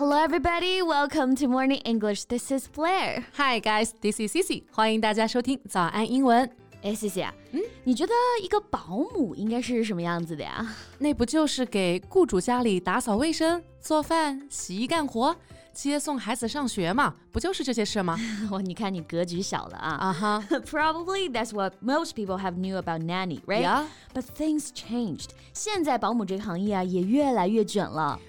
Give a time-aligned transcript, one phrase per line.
[0.00, 0.82] Hello, everybody.
[0.82, 2.24] Welcome to Morning English.
[2.24, 3.24] This is Blair.
[3.36, 6.50] Hi guys, this is Cici，欢迎大家收听早安英文。
[6.82, 7.34] 哎，谢谢啊。
[7.52, 10.66] 嗯，你觉得一个保姆应该是什么样子的呀？
[10.98, 15.34] 那不就是给雇主家里打扫卫生、做饭、洗衣干活、
[15.72, 17.14] 接送孩子上学嘛？
[17.32, 18.16] 不就是这些事吗？
[18.50, 19.90] 哇，你看你格局小了啊！
[19.96, 23.62] 啊哈、Probably that's what most people have knew about nanny, right?
[23.64, 23.84] Yeah.
[24.14, 25.30] But things changed.
[25.52, 28.20] 现在保姆这个行业啊也越来越卷了。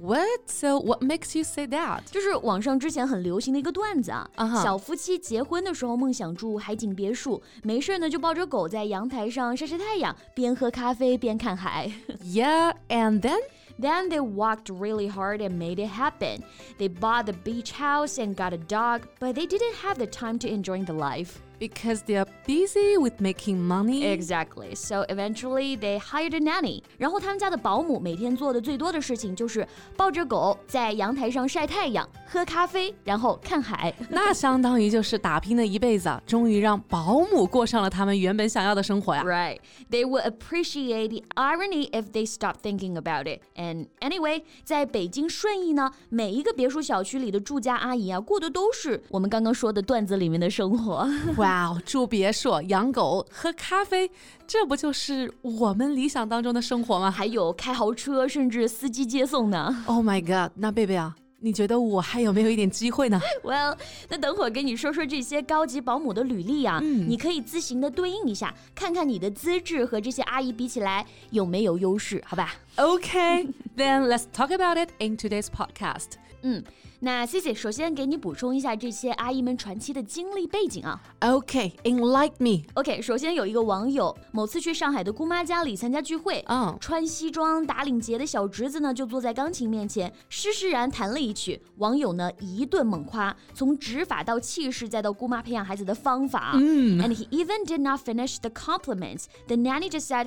[0.00, 0.48] What?
[0.48, 2.00] So what makes you say that?
[2.10, 11.90] 就是网上之前很流行的一个段子啊啊哈小夫妻结婚的时候梦想住海景别墅，没事呢就抱着狗在阳台上晒晒太阳，边喝咖啡边看海。
[12.24, 13.38] Yeah, and then?
[13.76, 16.42] Then they worked really hard and made it happen.
[16.78, 20.38] They bought the beach house and got a dog, but they didn't have the time
[20.40, 21.38] to enjoy the life.
[21.60, 24.04] Because they are busy with making money.
[24.04, 24.74] Exactly.
[24.74, 26.82] So eventually they hired a nanny.
[26.98, 29.66] 然后他们家的保姆每天做的最多的事情就是
[29.96, 33.94] 抱着狗在阳台上晒太阳、喝咖啡，然后看海。
[34.10, 39.22] 那相当于就是打拼了一辈子啊，终于让保姆过上了他们原本想要的生活呀。
[39.22, 39.58] Right.
[39.88, 43.40] They would appreciate the irony if they stopped thinking about it.
[43.54, 51.08] And anyway, 在北京顺义呢，每一个别墅小区里的住家阿姨啊，过的都是我们刚刚说的段子里面的生活。
[51.49, 54.09] 哇哦，住别墅、养狗、喝咖啡，
[54.45, 59.83] 这不就是我们理想当中的生活吗还有开豪车，甚至司机接送呢。
[59.87, 60.51] ？Oh my god！
[60.53, 63.75] 那贝贝啊，你觉得我还有没有一点机会呢？Well，
[64.09, 72.53] 那等会儿给你说说这些高级保姆的履历啊，你可以自行的对应一下，看看你的资质和这些阿姨比起来有没有优势，好吧？
[72.78, 76.16] Okay, then let's talk about it in today's podcast.
[76.42, 76.62] 嗯，
[77.00, 81.00] 那 Cici 首先给你补充一下这些阿姨们传奇的经历背景啊。
[81.20, 82.64] Okay, enlighten me.
[82.74, 91.62] OK，首先有一个网友某次去上海的姑妈家里参加聚会，嗯穿西装打领结的小侄子呢就坐在钢琴面前，施施然弹了一曲。
[91.76, 96.50] 网友呢一顿猛夸，从指法到气势，再到姑妈培养孩子的方法。
[96.54, 99.24] 嗯，And he even did not finish the compliments.
[99.46, 100.26] The nanny just said.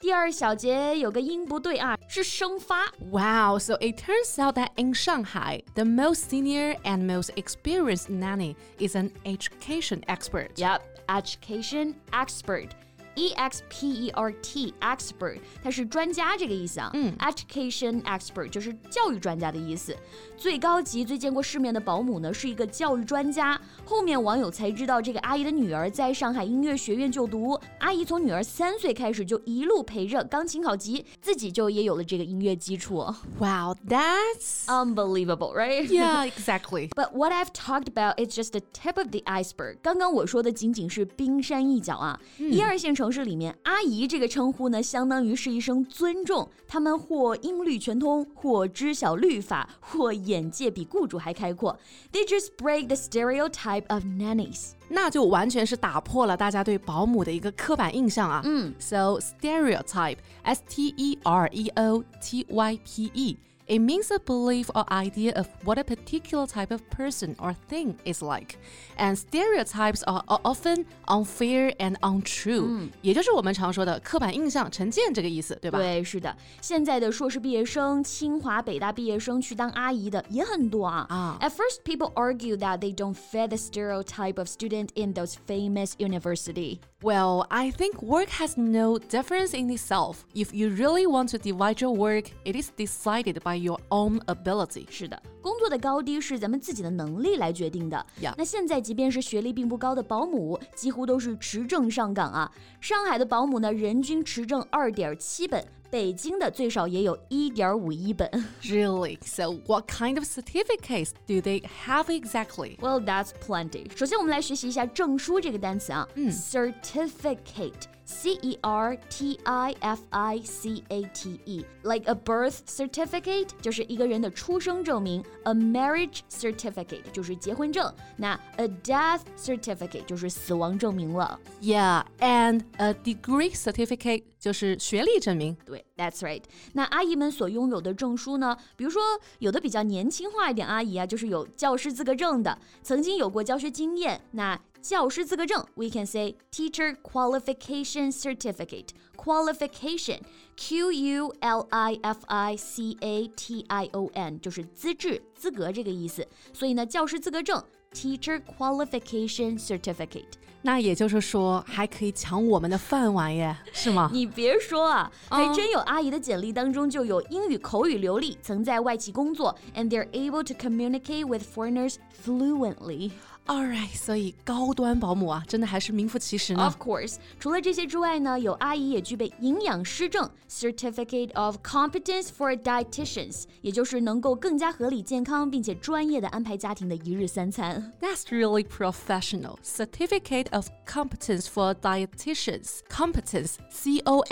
[0.00, 2.92] 第二小节有个音不对啊，是升发。
[3.10, 8.54] Wow, so it turns out that in Shanghai, the most senior and most experienced nanny
[8.78, 10.50] is an education expert.
[10.56, 12.72] Yep, education expert.
[13.16, 16.90] E X P E R T expert，它是专家这个意思啊。
[16.94, 19.96] 嗯，education expert 就是教育专家的意思。
[20.36, 23.58] 最高级、最见过世面的保姆呢，是一个教育专家。
[23.84, 27.56] 后面网友才知道，这个阿姨的女儿在上海音乐学院就读。
[27.78, 32.96] 阿姨从女儿三岁开始就一路陪着钢琴考级，自己就也有了这个音乐基础。
[33.38, 34.64] Wow, that's.
[34.66, 35.86] Unbelievable, right?
[35.86, 36.88] yeah, exactly.
[36.88, 39.76] But what I've talked about is just the tip of the iceberg。
[39.80, 42.18] 刚刚我说的仅仅是冰山一角啊。
[42.38, 46.49] 一二线 城市里面，阿姨这个称呼呢，相当于是一声尊重。
[46.67, 51.79] 他们或音律全通，或知晓律法，或眼界比雇主还开阔。
[52.11, 54.71] They just break the stereotype of nannies。
[54.89, 58.41] 那就完全是打破了大家对保姆的一个刻板印象啊。
[58.43, 63.37] 嗯，So stereotype, S T E R E O T Y P E.
[63.68, 67.94] It means a belief or idea of what a particular type of person or thing
[68.04, 68.58] is like.
[68.98, 72.90] And stereotypes are are often unfair and untrue.
[73.00, 75.78] 也就是我们常说的刻板印象、成见这个意思，对吧？
[75.78, 81.06] 对，是的，现在的硕士毕业生、清华、北大毕业生去当阿姨的也很多啊。
[81.08, 85.94] 啊 At first, people argue that they don't fit the stereotype of student in those famous
[85.96, 86.80] university.
[87.00, 90.24] Well, I think work has no difference in itself.
[90.34, 94.86] If you really want to divide your work, it is decided by your own ability.
[94.90, 98.04] 是的，工作的高低是咱们自己的能力来决定的。
[98.20, 98.34] Yeah.
[98.36, 102.50] 那现在即便是学历并不高的保姆，几乎都是持证上岗啊。
[102.80, 108.28] 上海的保姆呢，人均持证二点七本，北京的最少也有一点五一本。
[108.62, 109.18] Really?
[109.24, 112.76] So, what kind of certificates do they have exactly?
[112.78, 113.86] Well, that's plenty.
[113.96, 116.06] 首先，我们来学习一下证书这个单词啊。
[116.16, 117.72] Certificate.
[118.08, 123.48] C E R T I F I C A T E, like a birth certificate
[123.62, 131.38] 就是一个人的出生证明，a marriage certificate 就是结婚证，那 a death certificate 就是死亡证明了。
[131.62, 135.56] Yeah, and a degree certificate 就是学历证明。
[135.64, 136.42] 对，That's right。
[136.74, 138.56] 那阿姨们所拥有的证书呢？
[138.76, 139.02] 比如说，
[139.38, 144.20] 有的比较年轻化一点阿姨啊，就是有教师资格证的，曾经有过教学经验。
[144.32, 150.18] 那 教师资格证，we can say teacher qualification certificate。qualification
[150.56, 156.26] Q U L I F I C A T I O N 就是资质、资格这个意思。
[156.52, 157.62] 所以呢，教师资格证
[157.94, 160.34] Teacher Qualification Certificate。
[160.60, 164.10] 那也就是说，还可以抢我们的饭碗耶，是吗？
[164.12, 173.10] 你别说啊，还真有阿姨的简历当中就有英语口语流利，曾在外企工作，and they're able to communicate with foreigners fluently。
[173.48, 176.64] Alright，所以高端保姆啊，真的还是名副其实呢。
[176.64, 187.92] Of course，除了这些之外呢，有阿姨也具备营养师证 （Certificate of Competence for Dietitians），也就是能够更加合理、健康并且专业的安排家庭的一日三餐。
[188.00, 189.58] That's really professional.
[189.62, 192.78] Certificate of Competence for Dietitians.
[192.88, 194.28] Competence, C-O-M-P-E-T-E-N-C-E，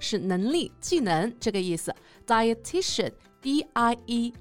[0.00, 1.94] 是能力、技能这个意思。
[2.26, 3.12] Dietitian,
[3.42, 4.34] D-I-E-T-I-T-I-A-N。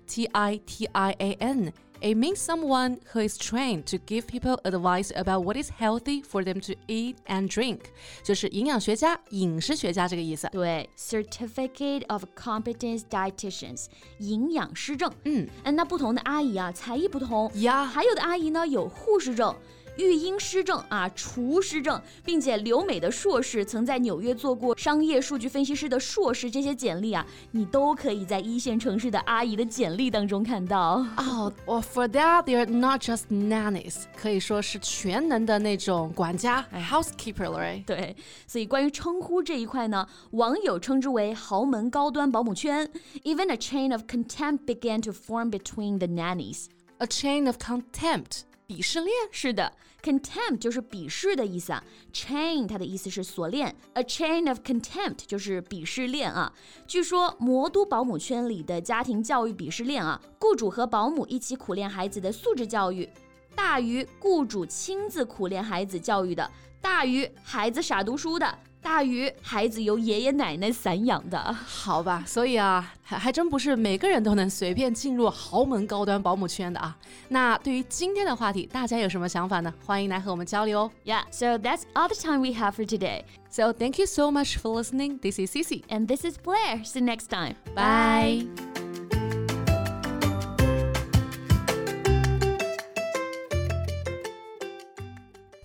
[2.01, 6.43] It means someone who is trained to give people advice about what is healthy for
[6.43, 7.79] them to eat and drink，
[8.23, 10.47] 就是营养学家、饮食学家这个意思。
[10.51, 13.87] 对，Certificate of Competence Dietitians，
[14.19, 15.11] 营养师证。
[15.23, 17.83] 嗯，那不同的阿姨啊，才艺不同呀。
[17.83, 19.55] 还有的阿姨呢，有护士证。
[19.96, 31.04] 育婴师证啊，厨师证，并且留美的硕士，曾在纽约做过商业数据分析师的硕士，这些简历啊，你都可以在一线城市的阿姨的简历当中看到。
[31.16, 37.62] 哦，Well for that they're not just nannies，可以说是全能的那种管家，housekeeper 了。
[37.86, 38.16] 对，
[38.46, 42.88] 所以关于称呼这一块呢，网友称之为豪门高端保姆圈。
[43.24, 46.66] Even a chain of contempt began to form between the nannies.
[46.98, 48.42] A chain of contempt.
[48.72, 49.70] 鄙视链是的
[50.02, 51.84] ，contempt 就是鄙视的意思啊。
[52.10, 56.50] chain 它的意思是锁链，a chain of contempt 就是鄙视链啊。
[56.86, 63.06] 据说魔都保姆圈里的家庭教育鄙视链啊，雇主和保姆一起苦练孩子的素质教育，
[63.54, 68.58] 大于雇主亲自苦练孩子教育的，大于孩子傻读书的。
[68.81, 76.97] 大于孩子由爷爷奶奶散养的，好吧，所以啊，还还真不是每个人都能随便进入豪门高端保姆圈的啊。
[77.27, 79.73] 那对于今天的话题，大家有什么想法呢？
[79.85, 80.91] 欢迎来和我们交流哦。
[81.03, 83.23] Yeah, so that's all the time we have for today.
[83.49, 85.19] So thank you so much for listening.
[85.19, 86.83] This is Cici and this is Blair.
[86.85, 87.55] See you next time.
[87.75, 88.47] Bye.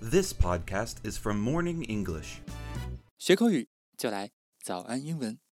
[0.00, 2.40] This podcast is from Morning English.
[3.27, 5.37] 学口语就来早安英文。